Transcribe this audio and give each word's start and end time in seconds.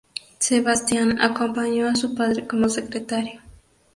Sebastián 0.39 1.21
acompañó 1.21 1.87
a 1.87 1.95
su 1.95 2.15
padre 2.15 2.47
como 2.47 2.69
secretario. 2.69 3.39